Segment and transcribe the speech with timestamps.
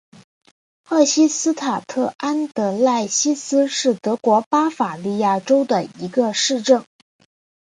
[0.83, 6.83] 赫希斯塔特安德赖斯希是德国巴伐利亚州的一个市镇。